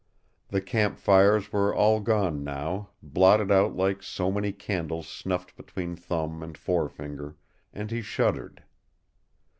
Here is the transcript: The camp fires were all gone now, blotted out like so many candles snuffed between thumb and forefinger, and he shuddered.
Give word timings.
The 0.47 0.61
camp 0.61 0.97
fires 0.97 1.53
were 1.53 1.75
all 1.75 1.99
gone 1.99 2.43
now, 2.43 2.89
blotted 3.03 3.51
out 3.51 3.75
like 3.75 4.01
so 4.01 4.31
many 4.31 4.51
candles 4.51 5.07
snuffed 5.07 5.55
between 5.55 5.95
thumb 5.95 6.41
and 6.41 6.57
forefinger, 6.57 7.37
and 7.71 7.91
he 7.91 8.01
shuddered. 8.01 8.63